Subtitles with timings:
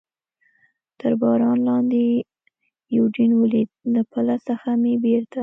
[0.99, 2.03] تر باران لاندې
[2.95, 5.39] یوډین ولید، له پله څخه مې بېرته.